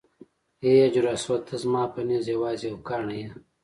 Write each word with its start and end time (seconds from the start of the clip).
ای 0.63 0.69
حجر 0.85 1.05
اسوده 1.15 1.43
ته 1.47 1.55
زما 1.63 1.83
په 1.93 1.99
نزد 2.09 2.29
یوازې 2.35 2.65
یو 2.71 2.77
کاڼی 2.87 3.17
یې. 3.21 3.29